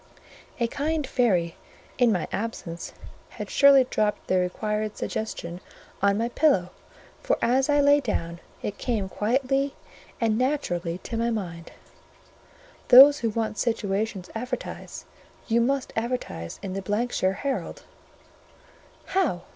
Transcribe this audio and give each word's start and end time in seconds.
A 0.59 0.65
kind 0.65 1.05
fairy, 1.05 1.57
in 1.99 2.11
my 2.11 2.27
absence, 2.31 2.91
had 3.37 3.51
surely 3.51 3.83
dropped 3.83 4.25
the 4.25 4.39
required 4.39 4.97
suggestion 4.97 5.61
on 6.01 6.17
my 6.17 6.29
pillow; 6.29 6.71
for 7.21 7.37
as 7.39 7.69
I 7.69 7.81
lay 7.81 7.99
down, 7.99 8.39
it 8.63 8.79
came 8.79 9.07
quietly 9.09 9.75
and 10.19 10.39
naturally 10.39 10.97
to 11.03 11.17
my 11.17 11.29
mind:—"Those 11.29 13.19
who 13.19 13.29
want 13.29 13.59
situations 13.59 14.31
advertise; 14.33 15.05
you 15.47 15.61
must 15.61 15.93
advertise 15.95 16.59
in 16.63 16.73
the 16.73 16.81
——shire 16.81 17.33
Herald." 17.33 17.83
"How? 19.05 19.43